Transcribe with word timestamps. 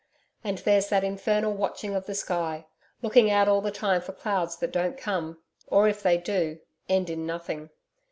And 0.43 0.57
there's 0.57 0.89
that 0.89 1.03
infernal 1.03 1.53
watching 1.53 1.93
of 1.93 2.07
the 2.07 2.15
sky 2.15 2.65
looking 3.03 3.29
out 3.29 3.47
all 3.47 3.61
the 3.61 3.69
time 3.69 4.01
for 4.01 4.13
clouds 4.13 4.57
that 4.57 4.71
don't 4.71 4.97
come 4.97 5.37
or 5.67 5.87
if 5.87 6.01
they 6.01 6.17
do, 6.17 6.59
end 6.89 7.11
in 7.11 7.27
nothing. 7.27 7.69